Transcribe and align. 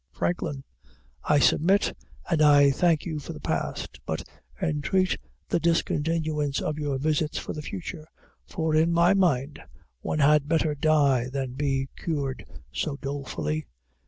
FRANKLIN. 0.13 0.63
I 1.25 1.37
submit, 1.37 1.95
and 2.27 2.75
thank 2.75 3.05
you 3.05 3.19
for 3.19 3.33
the 3.33 3.39
past, 3.39 3.99
but 4.07 4.27
entreat 4.59 5.15
the 5.47 5.59
discontinuance 5.59 6.59
of 6.59 6.79
your 6.79 6.97
visits 6.97 7.37
for 7.37 7.53
the 7.53 7.61
future; 7.61 8.07
for, 8.47 8.73
in 8.73 8.91
my 8.91 9.13
mind, 9.13 9.61
one 9.99 10.17
had 10.17 10.47
better 10.49 10.73
die 10.73 11.29
than 11.29 11.53
be 11.53 11.87
cured 11.95 12.47
so 12.71 12.97
dolefully. 12.97 13.67